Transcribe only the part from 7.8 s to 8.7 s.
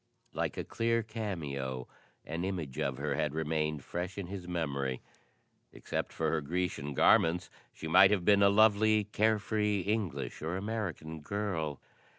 might have been a